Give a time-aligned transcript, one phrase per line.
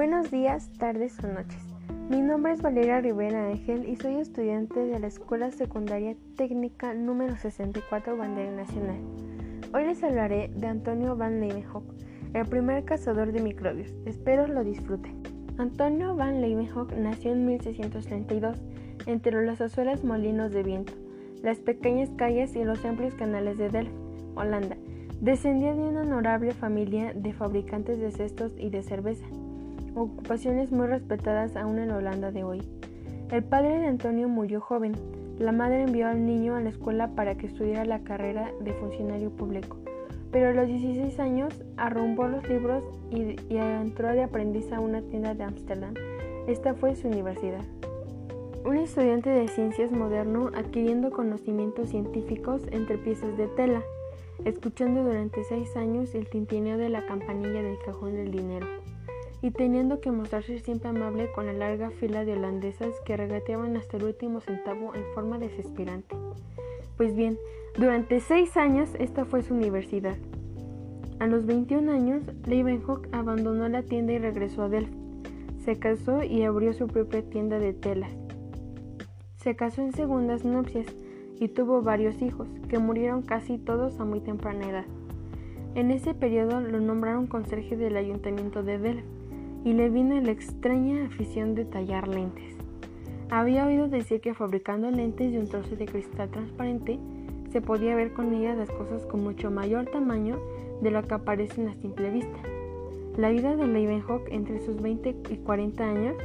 [0.00, 1.62] Buenos días, tardes o noches.
[2.08, 7.36] Mi nombre es Valeria Rivera Ángel y soy estudiante de la Escuela Secundaria Técnica número
[7.36, 8.96] 64 Bandera Nacional.
[9.74, 11.84] Hoy les hablaré de Antonio Van Leeuwenhoek,
[12.32, 13.92] el primer cazador de microbios.
[14.06, 15.22] Espero lo disfruten.
[15.58, 18.56] Antonio Van Leeuwenhoek nació en 1632
[19.04, 20.94] entre los azules molinos de viento,
[21.42, 23.92] las pequeñas calles y los amplios canales de Delft,
[24.34, 24.78] Holanda.
[25.20, 29.26] Descendía de una honorable familia de fabricantes de cestos y de cerveza,
[29.94, 32.62] ocupaciones muy respetadas aún en Holanda de hoy.
[33.30, 34.92] El padre de Antonio murió joven.
[35.38, 39.30] La madre envió al niño a la escuela para que estudiara la carrera de funcionario
[39.30, 39.76] público,
[40.32, 45.34] pero a los 16 años arrumbó los libros y, entró de aprendiz a una tienda
[45.34, 45.94] de Ámsterdam.
[46.46, 47.64] Esta fue su universidad.
[48.64, 53.82] Un estudiante de ciencias moderno adquiriendo conocimientos científicos entre piezas de tela,
[54.44, 58.66] escuchando durante seis años el tintineo de la campanilla del cajón del dinero,
[59.42, 63.96] y teniendo que mostrarse siempre amable con la larga fila de holandesas que regateaban hasta
[63.96, 66.14] el último centavo en forma desesperante.
[66.96, 67.38] Pues bien,
[67.78, 70.16] durante seis años esta fue su universidad.
[71.18, 74.92] A los 21 años, Leeuwenhoek abandonó la tienda y regresó a Delft.
[75.64, 78.12] Se casó y abrió su propia tienda de telas.
[79.36, 80.86] Se casó en segundas nupcias
[81.38, 84.84] y tuvo varios hijos, que murieron casi todos a muy temprana edad.
[85.74, 89.19] En ese periodo lo nombraron conserje del ayuntamiento de Delft
[89.64, 92.56] y le vino la extraña afición de tallar lentes.
[93.30, 96.98] Había oído decir que fabricando lentes de un trozo de cristal transparente
[97.50, 100.38] se podía ver con ellas las cosas con mucho mayor tamaño
[100.80, 102.40] de lo que aparecen a simple vista.
[103.16, 106.16] La vida de Leeuwenhoek entre sus 20 y 40 años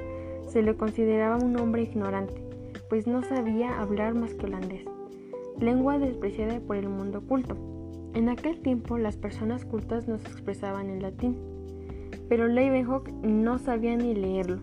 [0.47, 2.41] se le consideraba un hombre ignorante,
[2.89, 4.85] pues no sabía hablar más que holandés,
[5.59, 7.57] lengua despreciada por el mundo culto.
[8.13, 11.35] En aquel tiempo las personas cultas no se expresaban en latín,
[12.29, 14.59] pero Leeuwenhoek no sabía ni leerlo.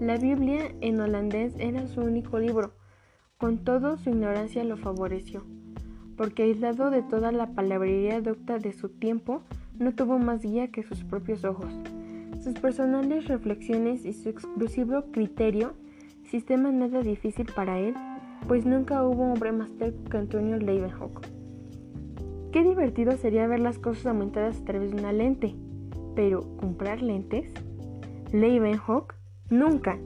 [0.00, 2.72] La Biblia en holandés era su único libro,
[3.36, 5.44] con todo su ignorancia lo favoreció,
[6.16, 9.42] porque aislado de toda la palabrería docta de su tiempo,
[9.78, 11.72] no tuvo más guía que sus propios ojos.
[12.42, 15.74] Sus personales reflexiones y su exclusivo criterio
[16.28, 17.94] sistema nada difícil para él,
[18.46, 21.26] pues nunca hubo hombre más terco que Antonio Leeuwenhoek.
[22.52, 25.54] Qué divertido sería ver las cosas aumentadas a través de una lente,
[26.18, 27.48] pero ¿comprar lentes?
[28.32, 29.14] Leeuwenhoek
[29.50, 29.98] nunca,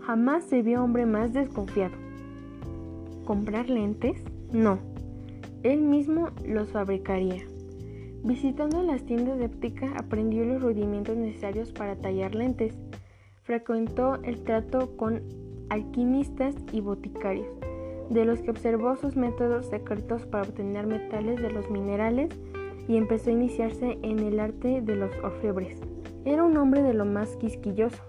[0.00, 1.94] jamás se vio hombre más desconfiado.
[3.24, 4.20] ¿Comprar lentes?
[4.52, 4.80] No,
[5.62, 7.44] él mismo los fabricaría.
[8.24, 12.74] Visitando las tiendas de óptica aprendió los rudimentos necesarios para tallar lentes
[13.44, 15.22] frecuentó el trato con
[15.70, 17.46] alquimistas y boticarios,
[18.10, 22.30] de los que observó sus métodos secretos para obtener metales de los minerales
[22.88, 25.78] y empezó a iniciarse en el arte de los orfebres.
[26.24, 28.02] Era un hombre de lo más quisquilloso.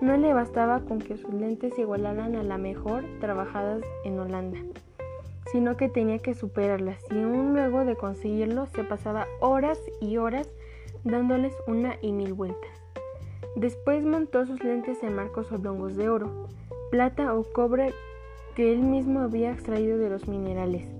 [0.00, 4.58] No le bastaba con que sus lentes igualaran a la mejor trabajadas en Holanda,
[5.52, 10.50] sino que tenía que superarlas y aún luego de conseguirlo se pasaba horas y horas
[11.04, 12.70] dándoles una y mil vueltas.
[13.56, 16.46] Después montó sus lentes en marcos oblongos de oro,
[16.90, 17.92] plata o cobre
[18.54, 20.97] que él mismo había extraído de los minerales.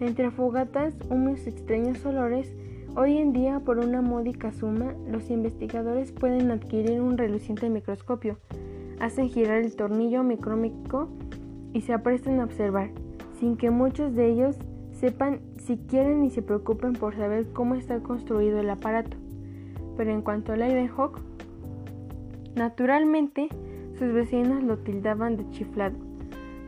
[0.00, 2.54] Entre fogatas, humos y extraños olores,
[2.96, 8.38] hoy en día por una módica suma, los investigadores pueden adquirir un reluciente microscopio,
[9.00, 11.08] hacen girar el tornillo micrómico
[11.72, 12.90] y se aprestan a observar,
[13.38, 14.56] sin que muchos de ellos
[14.92, 19.16] sepan si quieren ni se preocupen por saber cómo está construido el aparato.
[19.96, 21.20] Pero en cuanto a Leeuwenhoek,
[22.54, 23.48] Naturalmente,
[23.98, 25.96] sus vecinos lo tildaban de chiflado,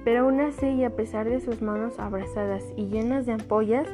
[0.04, 3.88] pero aún así y a pesar de sus manos abrazadas y llenas de ampollas,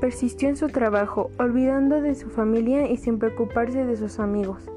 [0.00, 4.70] persistió en su trabajo, olvidando de su familia y sin preocuparse de sus amigos.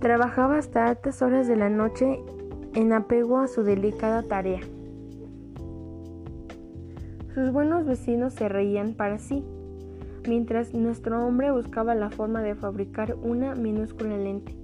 [0.00, 2.20] Trabajaba hasta altas horas de la noche
[2.74, 4.60] en apego a su delicada tarea.
[7.34, 9.42] Sus buenos vecinos se reían para sí,
[10.28, 14.54] mientras nuestro hombre buscaba la forma de fabricar una minúscula lente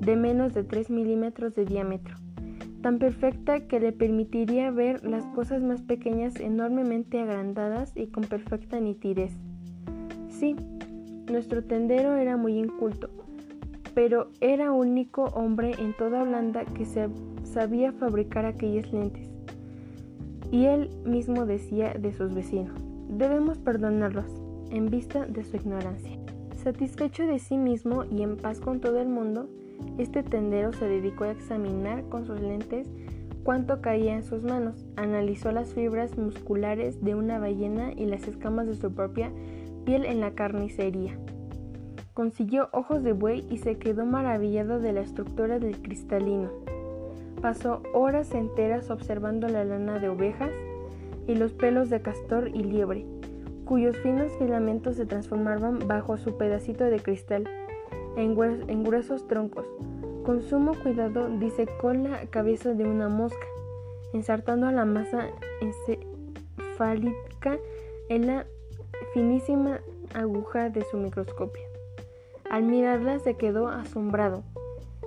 [0.00, 2.16] de menos de 3 milímetros de diámetro,
[2.82, 8.78] tan perfecta que le permitiría ver las cosas más pequeñas enormemente agrandadas y con perfecta
[8.80, 9.32] nitidez.
[10.28, 10.54] Sí,
[11.30, 13.10] nuestro tendero era muy inculto,
[13.94, 16.86] pero era único hombre en toda Holanda que
[17.42, 19.28] sabía fabricar aquellas lentes.
[20.50, 24.40] Y él mismo decía de sus vecinos, debemos perdonarlos
[24.70, 26.18] en vista de su ignorancia.
[26.62, 29.48] Satisfecho de sí mismo y en paz con todo el mundo,
[29.98, 32.88] este tendero se dedicó a examinar con sus lentes
[33.42, 38.66] cuánto caía en sus manos, analizó las fibras musculares de una ballena y las escamas
[38.66, 39.30] de su propia
[39.84, 41.18] piel en la carnicería.
[42.14, 46.50] Consiguió ojos de buey y se quedó maravillado de la estructura del cristalino.
[47.40, 50.50] Pasó horas enteras observando la lana de ovejas
[51.26, 53.06] y los pelos de castor y liebre,
[53.64, 57.48] cuyos finos filamentos se transformaban bajo su pedacito de cristal
[58.18, 59.66] en, gruesos troncos.
[60.24, 63.46] Con sumo cuidado disecó la cabeza de una mosca,
[64.12, 65.28] ensartando la masa
[65.60, 67.58] encefálica
[68.08, 68.46] en la
[69.14, 69.80] finísima
[70.14, 71.62] aguja de su microscopio.
[72.50, 74.42] Al mirarla se quedó asombrado.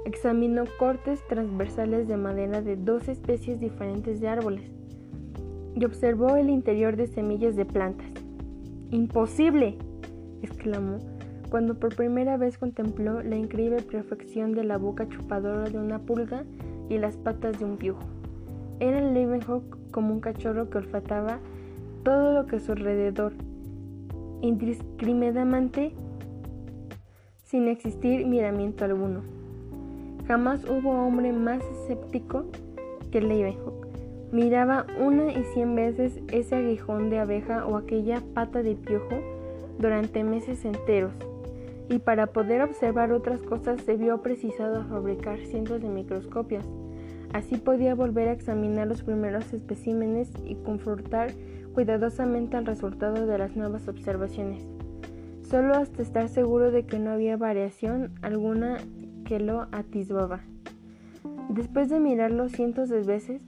[0.05, 4.71] Examinó cortes transversales de madera de dos especies diferentes de árboles
[5.75, 8.07] y observó el interior de semillas de plantas.
[8.89, 9.77] ¡Imposible!
[10.41, 11.10] exclamó
[11.51, 16.45] cuando por primera vez contempló la increíble perfección de la boca chupadora de una pulga
[16.89, 18.01] y las patas de un piojo.
[18.79, 21.39] Era el Leeuwenhoek como un cachorro que olfataba
[22.03, 23.33] todo lo que a su alrededor,
[24.41, 25.91] indiscriminadamente,
[27.43, 29.21] sin existir miramiento alguno.
[30.27, 32.45] Jamás hubo hombre más escéptico
[33.11, 33.87] que Leeuwenhoek.
[34.31, 39.19] Miraba una y cien veces ese aguijón de abeja o aquella pata de piojo
[39.79, 41.11] durante meses enteros,
[41.89, 46.65] y para poder observar otras cosas se vio precisado a fabricar cientos de microscopios.
[47.33, 51.31] Así podía volver a examinar los primeros especímenes y confrontar
[51.73, 54.65] cuidadosamente el resultado de las nuevas observaciones,
[55.41, 58.77] solo hasta estar seguro de que no había variación alguna
[59.25, 60.41] que lo atisbaba.
[61.49, 63.41] Después de mirarlo cientos de veces,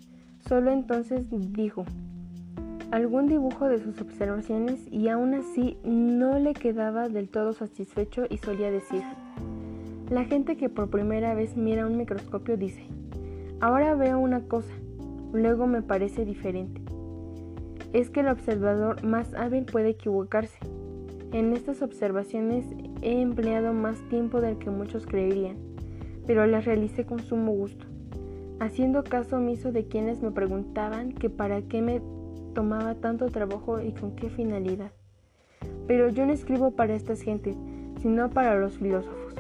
[0.48, 1.86] solo entonces dijo
[2.94, 8.38] algún dibujo de sus observaciones y aún así no le quedaba del todo satisfecho y
[8.38, 9.02] solía decir,
[10.12, 12.86] la gente que por primera vez mira un microscopio dice,
[13.62, 14.74] ahora veo una cosa,
[15.32, 16.84] luego me parece diferente
[17.94, 20.58] es que el observador más hábil puede equivocarse.
[21.32, 22.66] En estas observaciones
[23.02, 25.58] he empleado más tiempo del que muchos creerían,
[26.28, 27.86] pero las realicé con sumo gusto,
[28.60, 32.02] haciendo caso omiso de quienes me preguntaban que para qué me
[32.54, 34.92] tomaba tanto trabajo y con qué finalidad.
[35.88, 37.56] Pero yo no escribo para estas gentes,
[38.02, 39.34] sino para los filósofos.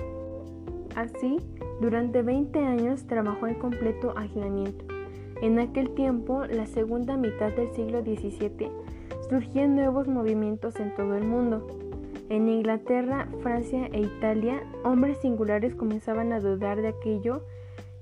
[0.96, 1.38] Así,
[1.82, 4.86] durante 20 años trabajó en completo aislamiento
[5.44, 8.72] en aquel tiempo, la segunda mitad del siglo XVII,
[9.30, 11.68] surgían nuevos movimientos en todo el mundo.
[12.30, 17.44] En Inglaterra, Francia e Italia, hombres singulares comenzaban a dudar de aquello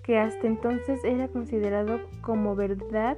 [0.03, 3.17] que hasta entonces era considerado como verdad.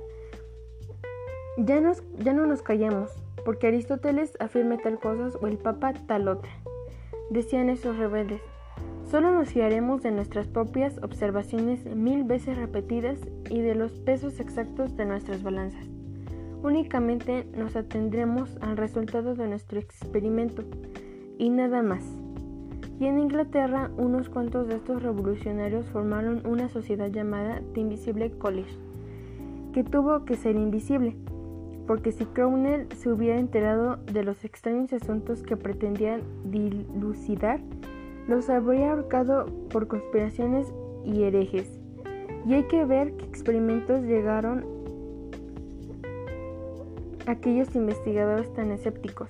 [1.57, 1.79] Ya,
[2.17, 3.11] ya no nos callamos,
[3.45, 6.49] porque Aristóteles afirma tal cosa o el Papa tal otra,
[7.29, 8.41] decían esos rebeldes.
[9.11, 13.19] Solo nos fiaremos de nuestras propias observaciones mil veces repetidas
[13.51, 15.85] y de los pesos exactos de nuestras balanzas.
[16.63, 20.63] Únicamente nos atendremos al resultado de nuestro experimento
[21.37, 22.03] y nada más.
[22.99, 28.75] Y en Inglaterra unos cuantos de estos revolucionarios formaron una sociedad llamada The Invisible College,
[29.73, 31.15] que tuvo que ser invisible,
[31.87, 37.59] porque si Crownell se hubiera enterado de los extraños asuntos que pretendían dilucidar,
[38.27, 41.79] los habría ahorcado por conspiraciones y herejes.
[42.47, 44.65] Y hay que ver qué experimentos llegaron
[47.25, 49.29] aquellos investigadores tan escépticos.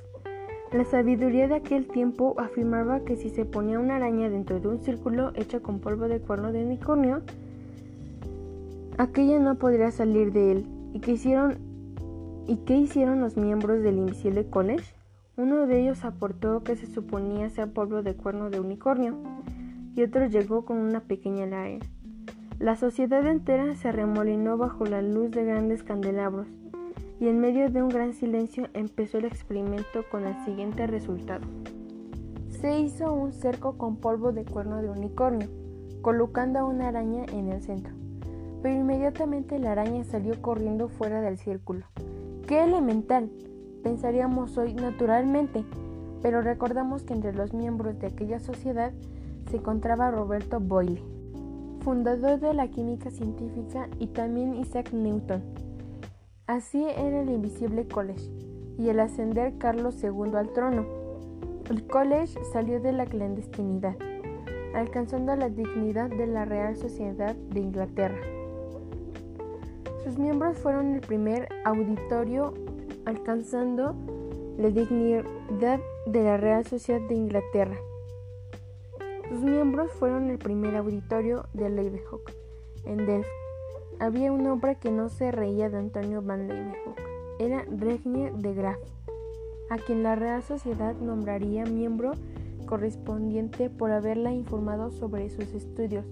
[0.71, 4.79] La sabiduría de aquel tiempo afirmaba que si se ponía una araña dentro de un
[4.79, 7.21] círculo hecho con polvo de cuerno de unicornio,
[8.97, 10.65] aquella no podría salir de él.
[10.93, 11.57] ¿Y qué hicieron,
[12.47, 14.93] y qué hicieron los miembros del Invisible College?
[15.37, 19.17] Uno de ellos aportó que se suponía ser polvo de cuerno de unicornio
[19.95, 21.85] y otro llegó con una pequeña lágrima.
[22.59, 26.47] La sociedad entera se remolinó bajo la luz de grandes candelabros
[27.19, 31.45] y en medio de un gran silencio empezó el experimento con el siguiente resultado.
[32.49, 35.49] Se hizo un cerco con polvo de cuerno de unicornio,
[36.01, 37.93] colocando a una araña en el centro,
[38.61, 41.85] pero inmediatamente la araña salió corriendo fuera del círculo.
[42.47, 43.29] ¡Qué elemental!
[43.83, 45.63] pensaríamos hoy naturalmente,
[46.21, 48.91] pero recordamos que entre los miembros de aquella sociedad
[49.49, 51.03] se encontraba Roberto Boyle,
[51.81, 55.43] fundador de la química científica, y también Isaac Newton.
[56.47, 58.29] Así era el Invisible College
[58.77, 60.85] y el ascender Carlos II al trono.
[61.69, 63.95] El college salió de la clandestinidad,
[64.73, 68.32] alcanzando la dignidad de la Real Sociedad de Inglaterra.
[70.03, 72.53] Sus miembros fueron el primer auditorio
[73.05, 73.95] alcanzando
[74.57, 77.77] la dignidad de la Real Sociedad de Inglaterra.
[79.29, 82.33] Sus miembros fueron el primer auditorio de Leeuwenhoek
[82.85, 83.29] en Delft.
[83.99, 86.99] Había un hombre que no se reía de Antonio van Leeuwenhoek.
[87.39, 88.79] Era Regnier de Graaf,
[89.69, 92.11] a quien la Real Sociedad nombraría miembro
[92.65, 96.05] correspondiente por haberla informado sobre sus estudios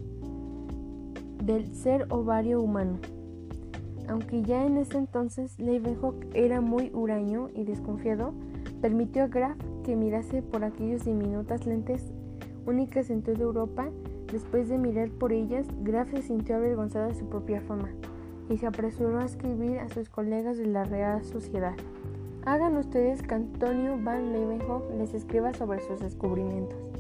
[1.44, 3.00] del ser ovario humano.
[4.12, 8.34] Aunque ya en ese entonces Leeuwenhoek era muy huraño y desconfiado,
[8.82, 12.12] permitió a Graf que mirase por aquellas diminutas lentes
[12.66, 13.88] únicas en toda Europa.
[14.30, 17.88] Después de mirar por ellas, Graf se sintió avergonzado de su propia fama
[18.50, 21.76] y se apresuró a escribir a sus colegas de la Real Sociedad.
[22.46, 26.91] Hagan ustedes que Antonio van Leeuwenhoek les escriba sobre sus descubrimientos.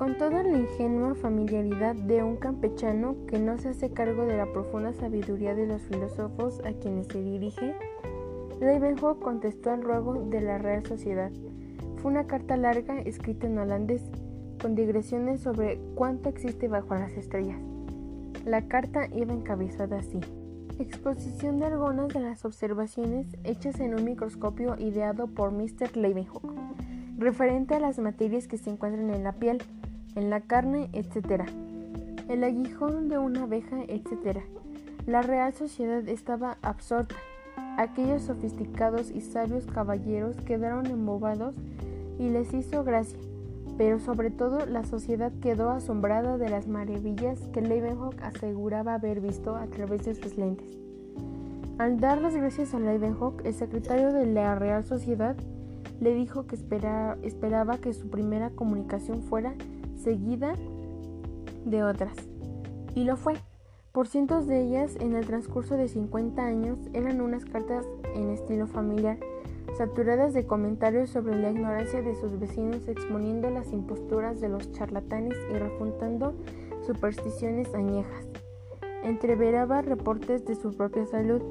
[0.00, 4.50] Con toda la ingenua familiaridad de un campechano que no se hace cargo de la
[4.50, 7.74] profunda sabiduría de los filósofos a quienes se dirige,
[8.62, 11.30] Leeuwenhoek contestó al ruego de la Real Sociedad.
[11.98, 14.02] Fue una carta larga escrita en holandés,
[14.58, 17.60] con digresiones sobre cuánto existe bajo las estrellas.
[18.46, 20.20] La carta iba encabezada así.
[20.78, 25.94] Exposición de algunas de las observaciones hechas en un microscopio ideado por Mr.
[25.94, 26.54] Leeuwenhoek,
[27.18, 29.62] referente a las materias que se encuentran en la piel,
[30.14, 31.44] en la carne, etc.
[32.28, 34.40] El aguijón de una abeja, etc.
[35.06, 37.16] La Real Sociedad estaba absorta.
[37.76, 41.54] Aquellos sofisticados y sabios caballeros quedaron embobados
[42.18, 43.18] y les hizo gracia,
[43.78, 49.56] pero sobre todo la sociedad quedó asombrada de las maravillas que Leeuwenhoek aseguraba haber visto
[49.56, 50.78] a través de sus lentes.
[51.78, 55.34] Al dar las gracias a Leeuwenhoek, el secretario de la Real Sociedad
[55.98, 59.54] le dijo que esperaba que su primera comunicación fuera
[60.02, 60.54] seguida
[61.64, 62.16] de otras.
[62.94, 63.34] Y lo fue.
[63.92, 68.66] Por cientos de ellas, en el transcurso de 50 años, eran unas cartas en estilo
[68.68, 69.18] familiar,
[69.76, 75.36] saturadas de comentarios sobre la ignorancia de sus vecinos, exponiendo las imposturas de los charlatanes
[75.50, 76.34] y refutando
[76.86, 78.26] supersticiones añejas.
[79.02, 81.42] Entreveraba reportes de su propia salud,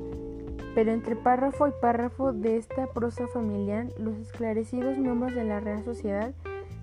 [0.76, 5.84] pero entre párrafo y párrafo de esta prosa familiar, los esclarecidos miembros de la Real
[5.84, 6.34] Sociedad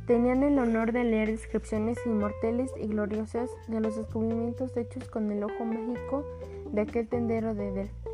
[0.07, 5.43] Tenían el honor de leer descripciones inmortales y gloriosas de los descubrimientos hechos con el
[5.43, 6.25] ojo mágico
[6.73, 8.07] de aquel tendero de Delft.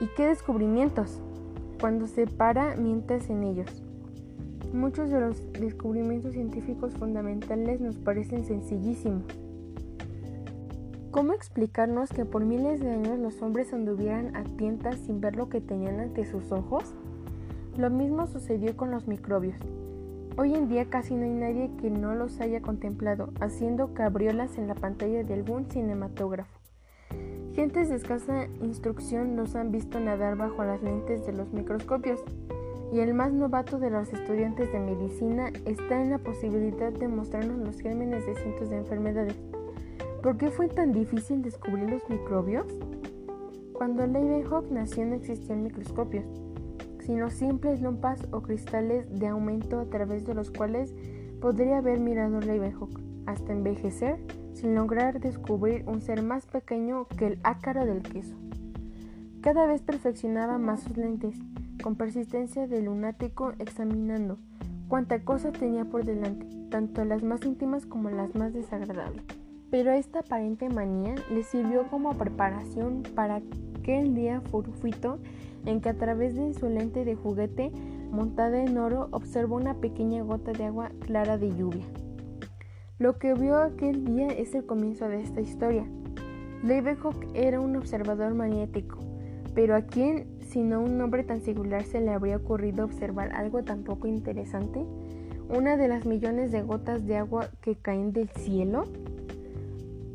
[0.00, 1.20] ¿Y qué descubrimientos?
[1.80, 3.84] Cuando se para mientras en ellos.
[4.72, 9.22] Muchos de los descubrimientos científicos fundamentales nos parecen sencillísimos.
[11.12, 15.48] ¿Cómo explicarnos que por miles de años los hombres anduvieran a tientas sin ver lo
[15.48, 16.94] que tenían ante sus ojos?
[17.76, 19.56] Lo mismo sucedió con los microbios.
[20.38, 24.66] Hoy en día casi no hay nadie que no los haya contemplado haciendo cabriolas en
[24.66, 26.58] la pantalla de algún cinematógrafo.
[27.54, 32.24] Gentes de escasa instrucción los han visto nadar bajo las lentes de los microscopios
[32.94, 37.58] y el más novato de los estudiantes de medicina está en la posibilidad de mostrarnos
[37.58, 39.36] los gérmenes de cientos de enfermedades.
[40.22, 42.66] ¿Por qué fue tan difícil descubrir los microbios?
[43.74, 46.24] Cuando Leeuwenhoek nació no existían microscopios
[47.04, 50.94] sino simples lupas o cristales de aumento a través de los cuales
[51.40, 54.18] podría haber mirado Leeuwenhoek hasta envejecer
[54.54, 58.36] sin lograr descubrir un ser más pequeño que el ácaro del queso.
[59.40, 61.36] Cada vez perfeccionaba más sus lentes,
[61.82, 64.38] con persistencia de lunático examinando
[64.86, 69.24] cuánta cosa tenía por delante, tanto las más íntimas como las más desagradables.
[69.70, 73.40] Pero esta aparente manía le sirvió como preparación para
[73.80, 75.18] aquel día fortuito
[75.66, 77.70] en que a través de su lente de juguete
[78.10, 81.86] montada en oro observó una pequeña gota de agua clara de lluvia.
[82.98, 85.84] Lo que vio aquel día es el comienzo de esta historia.
[86.62, 88.98] Leeuwenhoek era un observador magnético,
[89.54, 93.82] pero ¿a quién, sino un hombre tan singular, se le habría ocurrido observar algo tan
[93.82, 94.84] poco interesante?
[95.48, 98.84] ¿Una de las millones de gotas de agua que caen del cielo?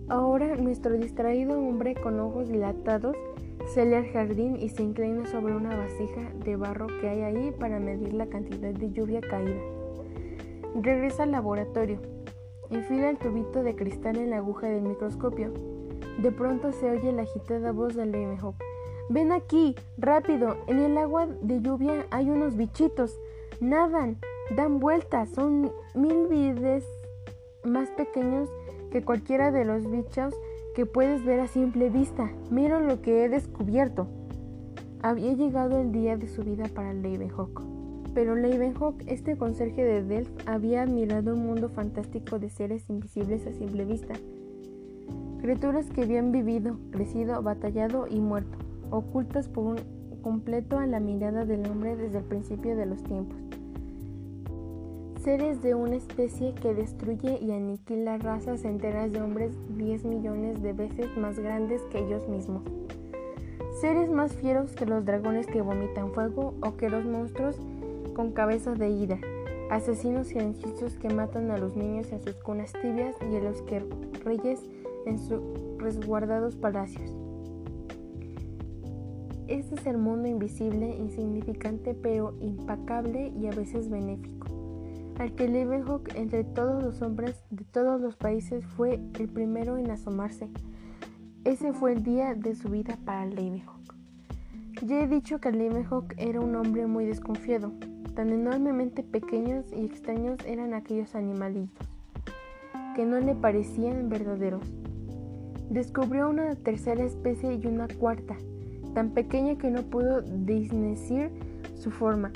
[0.07, 3.17] Ahora nuestro distraído hombre con ojos dilatados
[3.65, 7.79] Sale al jardín y se inclina sobre una vasija de barro que hay ahí para
[7.79, 9.61] medir la cantidad de lluvia caída.
[10.75, 11.99] Regresa al laboratorio.
[12.69, 15.53] Enfila el tubito de cristal en la aguja del microscopio.
[16.21, 18.55] De pronto se oye la agitada voz de Leeuwenhoek.
[19.09, 20.57] Ven aquí, rápido.
[20.67, 23.19] En el agua de lluvia hay unos bichitos.
[23.59, 24.17] Nadan,
[24.55, 25.29] dan vueltas.
[25.29, 26.85] Son mil veces
[27.63, 28.49] más pequeños
[28.91, 30.33] que cualquiera de los bichos
[30.77, 32.31] que puedes ver a simple vista.
[32.51, 34.05] Mira lo que he descubierto.
[35.01, 37.63] Había llegado el día de su vida para Leeuwenhoek.
[38.13, 43.53] Pero Leeuwenhoek, este conserje de Delft, había admirado un mundo fantástico de seres invisibles a
[43.53, 44.13] simple vista.
[45.41, 48.59] Criaturas que habían vivido, crecido, batallado y muerto,
[48.91, 49.77] ocultas por un
[50.21, 53.46] completo a la mirada del hombre desde el principio de los tiempos
[55.23, 60.73] seres de una especie que destruye y aniquila razas enteras de hombres 10 millones de
[60.73, 62.63] veces más grandes que ellos mismos.
[63.79, 67.59] Seres más fieros que los dragones que vomitan fuego o que los monstruos
[68.15, 69.19] con cabeza de ira.
[69.69, 73.83] asesinos silenciosos que matan a los niños en sus cunas tibias y a los que
[74.23, 74.61] reyes
[75.05, 75.41] en sus
[75.77, 77.13] resguardados palacios.
[79.47, 84.47] Este es el mundo invisible, insignificante pero impacable y a veces benéfico,
[85.19, 89.89] al que Leeuwenhoek entre todos los hombres de todos los países fue el primero en
[89.89, 90.49] asomarse.
[91.43, 93.95] Ese fue el día de su vida para Leeuwenhoek.
[94.83, 97.71] Ya he dicho que Leeuwenhoek era un hombre muy desconfiado,
[98.13, 101.87] tan enormemente pequeños y extraños eran aquellos animalitos,
[102.95, 104.67] que no le parecían verdaderos.
[105.69, 108.35] Descubrió una tercera especie y una cuarta,
[108.93, 111.31] tan pequeña que no pudo discernir
[111.75, 112.31] su forma,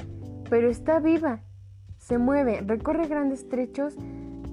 [0.49, 1.41] pero está viva,
[2.01, 3.95] se mueve, recorre grandes trechos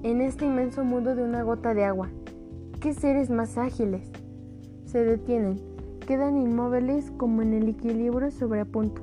[0.03, 2.09] en este inmenso mundo de una gota de agua.
[2.79, 4.07] ¿Qué seres más ágiles?
[4.85, 5.59] Se detienen,
[6.07, 9.01] quedan inmóviles como en el equilibrio sobre punto.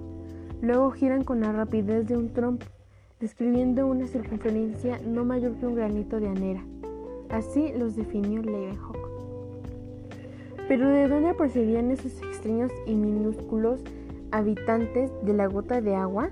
[0.62, 2.65] Luego giran con la rapidez de un trompo,
[3.19, 6.65] describiendo una circunferencia no mayor que un granito de anera.
[7.29, 8.97] Así los definió Leeuwenhoek.
[10.69, 13.81] Pero ¿de dónde procedían esos extraños y minúsculos
[14.31, 16.31] habitantes de la gota de agua?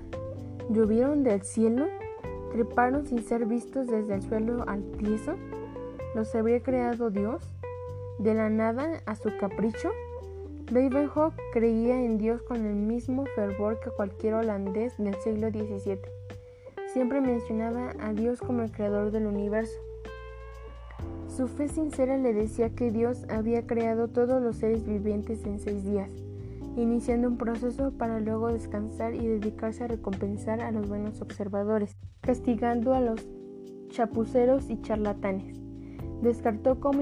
[0.69, 1.85] ¿Llovieron del cielo?
[2.55, 5.35] ¿Treparon sin ser vistos desde el suelo al tieso?
[6.15, 7.43] ¿Los habría creado Dios?
[8.17, 9.91] ¿De la nada a su capricho?
[10.71, 15.99] Leeuwenhoek creía en Dios con el mismo fervor que cualquier holandés del siglo XVII.
[16.93, 19.77] Siempre mencionaba a Dios como el creador del universo.
[21.27, 25.83] Su fe sincera le decía que Dios había creado todos los seres vivientes en seis
[25.83, 26.09] días,
[26.75, 32.93] iniciando un proceso para luego descansar y dedicarse a recompensar a los buenos observadores, castigando
[32.93, 33.27] a los
[33.89, 35.61] chapuceros y charlatanes.
[36.21, 37.01] Descartó como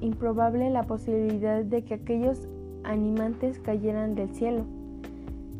[0.00, 2.48] improbable la posibilidad de que aquellos
[2.82, 4.64] animantes cayeran del cielo.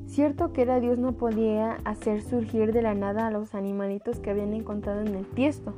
[0.06, 4.30] Cierto que era Dios no podía hacer surgir de la nada a los animalitos que
[4.30, 5.73] habían encontrado en el tiesto.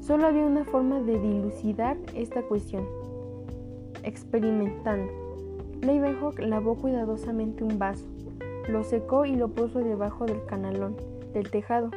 [0.00, 2.84] Solo había una forma de dilucidar esta cuestión,
[4.02, 5.19] experimentando.
[5.82, 8.06] Leeuwenhoek lavó cuidadosamente un vaso,
[8.68, 10.96] lo secó y lo puso debajo del canalón
[11.32, 11.90] del tejado.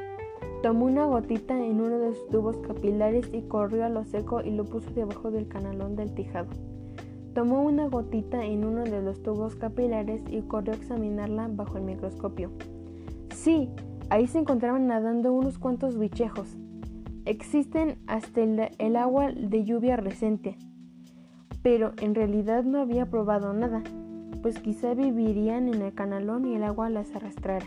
[0.62, 4.52] Tomó una gotita en uno de sus tubos capilares y corrió a lo seco y
[4.52, 6.48] lo puso debajo del canalón del tejado.
[7.34, 11.84] Tomó una gotita en uno de los tubos capilares y corrió a examinarla bajo el
[11.84, 12.52] microscopio.
[13.34, 13.70] Sí,
[14.10, 16.58] ahí se encontraban nadando unos cuantos bichejos.
[17.26, 20.58] Existen hasta el, agua de lluvia reciente,
[21.64, 23.82] pero en realidad no había probado nada,
[24.42, 27.66] pues quizá vivirían en el canalón y el agua las arrastrara.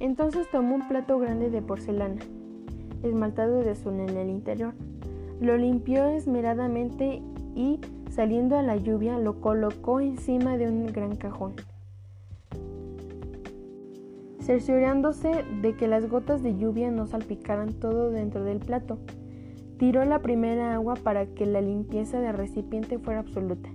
[0.00, 2.20] Entonces tomó un plato grande de porcelana,
[3.04, 4.74] esmaltado de azul en el interior,
[5.40, 7.22] lo limpió esmeradamente
[7.54, 7.78] y,
[8.10, 11.54] saliendo a la lluvia, lo colocó encima de un gran cajón
[14.48, 18.96] cerciorándose de que las gotas de lluvia no salpicaran todo dentro del plato.
[19.78, 23.68] Tiró la primera agua para que la limpieza del recipiente fuera absoluta,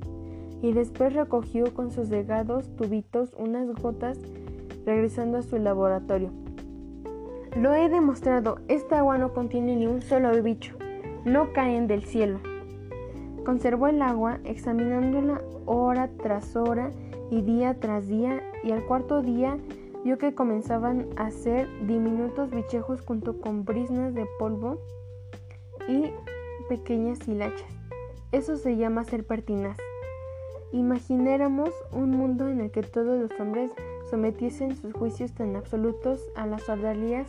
[0.62, 4.20] y después recogió con sus delgados tubitos unas gotas
[4.86, 6.30] regresando a su laboratorio.
[7.56, 10.76] Lo he demostrado, esta agua no contiene ni un solo bicho,
[11.24, 12.40] no caen del cielo.
[13.46, 16.92] Conservó el agua examinándola hora tras hora
[17.30, 19.58] y día tras día y al cuarto día
[20.04, 24.80] vio que comenzaban a ser diminutos bichejos junto con brisnas de polvo
[25.88, 26.12] y
[26.70, 27.72] pequeñas hilachas.
[28.32, 29.78] Eso se llama ser pertinaz.
[30.72, 33.72] Imagináramos un mundo en el que todos los hombres
[34.10, 37.28] sometiesen sus juicios tan absolutos a las ordalías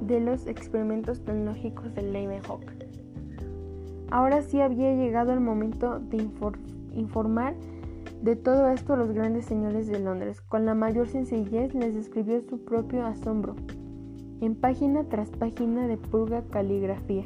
[0.00, 2.72] de los experimentos tecnológicos de Leeuwenhoek.
[4.10, 6.28] Ahora sí había llegado el momento de
[6.92, 7.54] informar
[8.22, 12.64] de todo esto los grandes señores de Londres, con la mayor sencillez, les describió su
[12.64, 13.54] propio asombro,
[14.40, 17.24] en página tras página de purga caligrafía.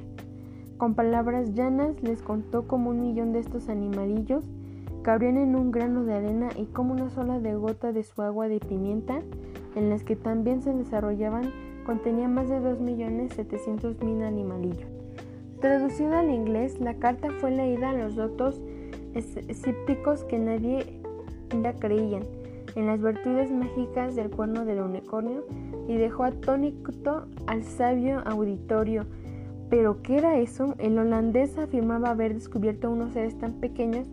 [0.78, 4.44] Con palabras llanas les contó cómo un millón de estos animalillos
[5.02, 8.48] cabrían en un grano de arena y como una sola de gota de su agua
[8.48, 9.20] de pimienta,
[9.74, 11.52] en las que también se desarrollaban,
[11.84, 14.88] contenía más de 2.700.000 animalillos.
[15.60, 18.60] Traducida al inglés, la carta fue leída a los doctos
[19.14, 21.00] escépticos que nadie
[21.60, 22.22] la creían
[22.76, 25.44] en las virtudes mágicas del cuerno del unicornio
[25.88, 29.06] y dejó atónito al sabio auditorio.
[29.70, 30.74] ¿Pero qué era eso?
[30.78, 34.08] El holandés afirmaba haber descubierto unos seres tan pequeños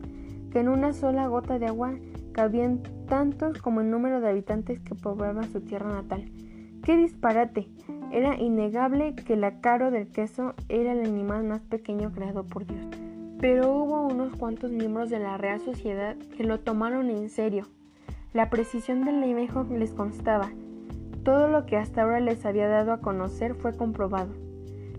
[0.51, 1.95] que en una sola gota de agua
[2.33, 6.29] cabían tantos como el número de habitantes que poblaban su tierra natal.
[6.83, 7.67] ¡Qué disparate!
[8.11, 12.85] Era innegable que la caro del queso era el animal más pequeño creado por Dios
[13.39, 17.67] pero hubo unos cuantos miembros de la Real Sociedad que lo tomaron en serio.
[18.33, 20.51] La precisión del Leeuwenhoek les constaba,
[21.23, 24.33] todo lo que hasta ahora les había dado a conocer fue comprobado.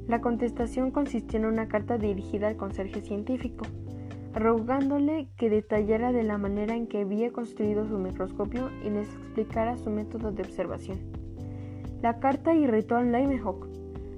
[0.09, 3.66] La contestación consistió en una carta dirigida al conserje científico,
[4.35, 9.77] rogándole que detallara de la manera en que había construido su microscopio y les explicara
[9.79, 10.99] su método de observación.
[12.03, 13.66] La carta irritó a Leeuwenhoek.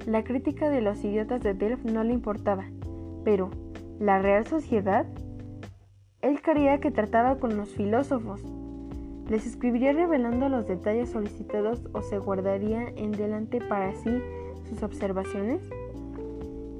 [0.07, 2.65] La crítica de los idiotas de Delft no le importaba,
[3.25, 3.51] pero
[3.99, 5.07] ¿la Real Sociedad?
[6.21, 8.43] Él creía que trataba con los filósofos.
[9.29, 14.21] ¿Les escribiría revelando los detalles solicitados o se guardaría en delante para sí
[14.69, 15.63] sus observaciones?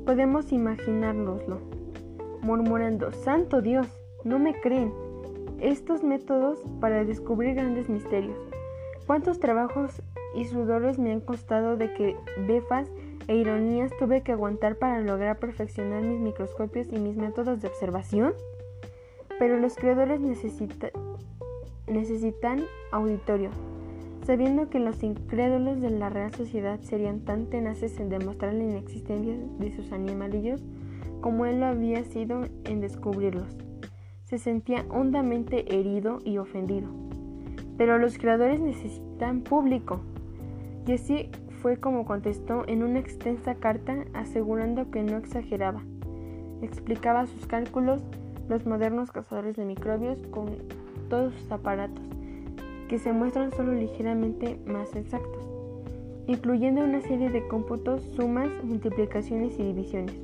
[0.05, 1.59] Podemos imaginárnoslo,
[2.41, 3.87] murmurando, Santo Dios,
[4.25, 4.93] no me creen.
[5.61, 8.39] Estos métodos para descubrir grandes misterios.
[9.07, 10.03] ¿Cuántos trabajos
[10.35, 12.89] y sudores me han costado de que befas
[13.27, 18.35] e ironías tuve que aguantar para lograr perfeccionar mis microscopios y mis métodos de observación?
[19.39, 20.21] Pero los creadores
[21.87, 23.51] necesitan auditorio,
[24.29, 29.35] sabiendo que los incrédulos de la Real Sociedad serían tan tenaces en demostrar la inexistencia
[29.59, 30.63] de sus animalillos
[31.23, 33.57] como él lo había sido en descubrirlos.
[34.25, 36.91] Se sentía hondamente herido y ofendido.
[37.79, 40.03] Pero los creadores necesitan público.
[40.87, 41.31] Y así
[41.63, 45.81] fue como contestó en una extensa carta asegurando que no exageraba.
[46.61, 48.03] Explicaba sus cálculos
[48.51, 50.51] los modernos cazadores de microbios con
[51.09, 52.05] todos sus aparatos,
[52.89, 55.49] que se muestran solo ligeramente más exactos,
[56.27, 60.17] incluyendo una serie de cómputos, sumas, multiplicaciones y divisiones.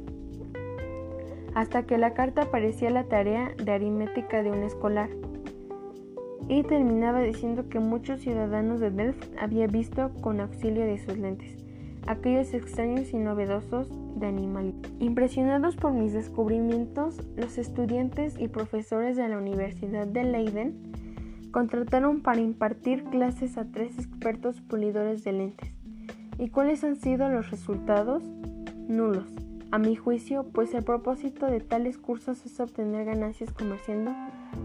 [1.55, 5.11] Hasta que la carta parecía la tarea de aritmética de un escolar,
[6.49, 11.65] y terminaba diciendo que muchos ciudadanos de Delft había visto con auxilio de sus lentes
[12.07, 14.75] aquellos extraños y novedosos de animales.
[15.01, 20.94] Impresionados por mis descubrimientos, los estudiantes y profesores de la Universidad de Leiden
[21.55, 25.71] contrataron para impartir clases a tres expertos pulidores de lentes.
[26.37, 28.25] ¿Y cuáles han sido los resultados?
[28.89, 29.33] Nulos,
[29.71, 34.11] a mi juicio, pues el propósito de tales cursos es obtener ganancias comerciando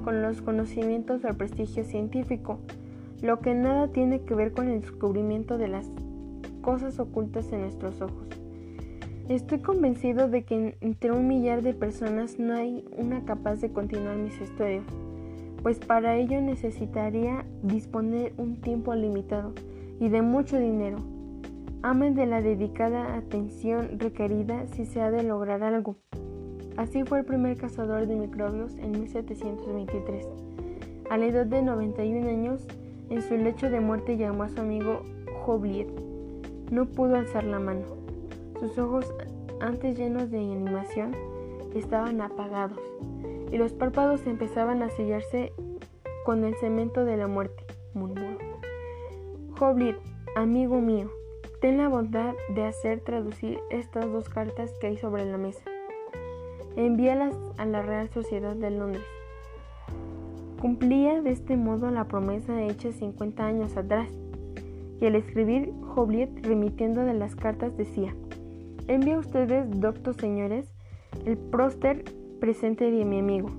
[0.03, 2.59] con los conocimientos del prestigio científico,
[3.21, 5.85] lo que nada tiene que ver con el descubrimiento de las
[6.63, 8.27] cosas ocultas en nuestros ojos.
[9.27, 14.15] Estoy convencido de que entre un millar de personas no hay una capaz de continuar
[14.15, 14.85] mis estudios,
[15.61, 19.53] pues para ello necesitaría disponer un tiempo limitado
[19.99, 20.97] y de mucho dinero.
[21.81, 25.95] Amen de la dedicada atención requerida si se ha de lograr algo.
[26.77, 30.27] Así fue el primer cazador de microbios en 1723.
[31.09, 32.67] A la edad de 91 años,
[33.09, 35.01] en su lecho de muerte llamó a su amigo
[35.45, 35.89] Jobliet.
[36.71, 37.85] No pudo alzar la mano.
[38.59, 39.11] Sus ojos,
[39.59, 41.15] antes llenos de animación,
[41.73, 42.79] estaban apagados
[43.51, 45.53] y los párpados empezaban a sellarse
[46.25, 48.37] con el cemento de la muerte, murmuró.
[49.57, 49.97] Jobliet,
[50.35, 51.09] amigo mío,
[51.61, 55.63] ten la bondad de hacer traducir estas dos cartas que hay sobre la mesa
[56.85, 59.03] envíalas a la Real Sociedad de Londres.
[60.61, 64.09] Cumplía de este modo la promesa hecha 50 años atrás,
[64.99, 68.13] y al escribir Jobliet remitiendo de las cartas decía,
[68.87, 70.73] envía ustedes, doctos señores,
[71.25, 72.03] el próster
[72.39, 73.49] presente de mi amigo,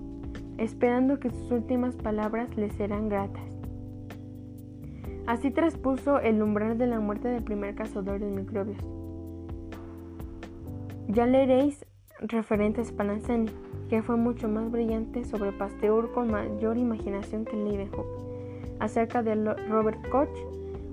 [0.59, 3.45] esperando que sus últimas palabras les serán gratas.
[5.27, 8.79] Así traspuso el umbral de la muerte del primer cazador de microbios.
[11.09, 11.85] Ya leeréis
[12.21, 13.51] referente a Spallanzani,
[13.89, 18.07] que fue mucho más brillante sobre Pasteur con mayor imaginación que Leeuwenhoek,
[18.79, 19.35] acerca de
[19.69, 20.29] Robert Koch,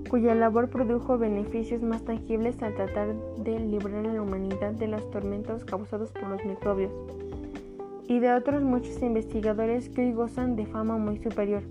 [0.08, 5.10] cuya labor produjo beneficios más tangibles al tratar de librar a la humanidad de los
[5.10, 6.92] tormentos causados por los microbios,
[8.08, 11.62] y de otros muchos investigadores que hoy gozan de fama muy superior,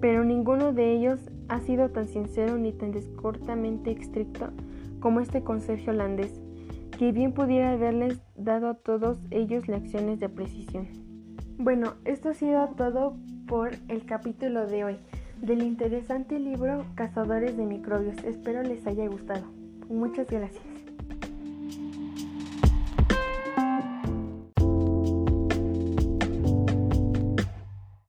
[0.00, 4.50] pero ninguno de ellos ha sido tan sincero ni tan descortamente estricto
[5.00, 6.40] como este conserje holandés
[6.98, 10.86] que bien pudiera haberles dado a todos ellos lecciones de precisión.
[11.58, 13.16] Bueno, esto ha sido todo
[13.48, 14.96] por el capítulo de hoy
[15.40, 18.22] del interesante libro Cazadores de Microbios.
[18.24, 19.46] Espero les haya gustado.
[19.88, 20.69] Muchas gracias.